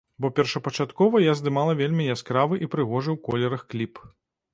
[0.23, 4.01] Бо першапачаткова я здымала вельмі яскравы і прыгожы ў колерах кліп.